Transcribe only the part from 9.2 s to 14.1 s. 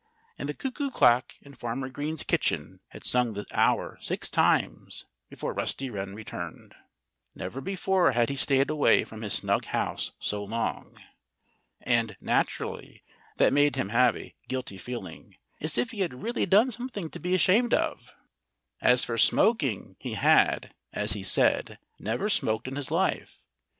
his snug house so long. And, naturally, that made him